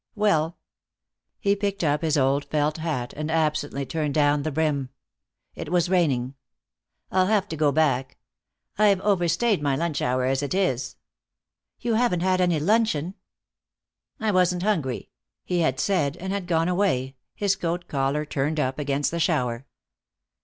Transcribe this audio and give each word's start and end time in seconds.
Well" 0.15 0.57
He 1.39 1.55
picked 1.55 1.83
up 1.83 2.01
his 2.01 2.17
old 2.17 2.45
felt 2.45 2.77
hat 2.77 3.13
and 3.15 3.29
absently 3.29 3.85
turned 3.85 4.15
down 4.15 4.41
the 4.41 4.51
brim; 4.51 4.89
it 5.53 5.69
was 5.69 5.89
raining. 5.91 6.33
"I'll 7.11 7.27
have 7.27 7.47
to 7.49 7.55
get 7.55 7.75
back. 7.75 8.17
I've 8.79 8.99
overstayed 9.01 9.61
my 9.61 9.75
lunch 9.75 10.01
hour 10.01 10.25
as 10.25 10.41
it 10.41 10.55
is." 10.55 10.95
"You 11.81 11.93
haven't 11.93 12.21
had 12.21 12.41
any 12.41 12.59
luncheon?" 12.59 13.13
"I 14.19 14.31
wasn't 14.31 14.63
hungry," 14.63 15.11
he 15.45 15.59
had 15.59 15.79
said, 15.79 16.17
and 16.17 16.33
had 16.33 16.47
gone 16.47 16.67
away, 16.67 17.15
his 17.35 17.55
coat 17.55 17.87
collar 17.87 18.25
turned 18.25 18.59
up 18.59 18.79
against 18.79 19.11
the 19.11 19.19
shower. 19.19 19.67